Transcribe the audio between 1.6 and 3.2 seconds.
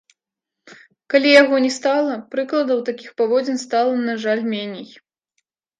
не стала, прыкладаў такіх